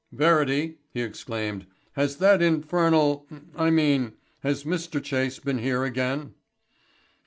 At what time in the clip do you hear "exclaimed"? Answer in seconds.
1.03-1.67